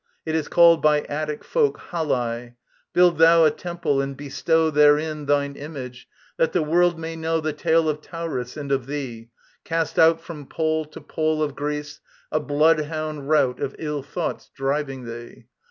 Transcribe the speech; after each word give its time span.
It 0.25 0.33
is 0.33 0.47
called 0.47 0.81
by 0.81 1.01
Attic 1.01 1.43
folk 1.43 1.79
Halae. 1.91 2.55
Build 2.91 3.19
there 3.19 3.45
a 3.45 3.51
temple, 3.51 4.01
and 4.01 4.17
bestow 4.17 4.71
Therein 4.71 5.27
thine 5.27 5.55
Image, 5.55 6.07
that 6.37 6.53
the 6.53 6.63
world 6.63 6.97
may 6.97 7.15
know 7.15 7.39
The 7.39 7.53
tale 7.53 7.87
of 7.87 8.01
Tauris 8.01 8.57
and 8.57 8.71
of 8.71 8.87
thee, 8.87 9.29
cast 9.63 9.99
out 9.99 10.19
From 10.19 10.47
pole 10.47 10.85
to 10.85 11.01
pole 11.01 11.43
of 11.43 11.55
Greece, 11.55 11.99
a 12.31 12.39
blood 12.39 12.85
hound 12.85 13.29
rout 13.29 13.59
Of 13.61 13.75
ill 13.77 14.01
thoughts 14.01 14.49
driving 14.55 15.05
thee. 15.05 15.45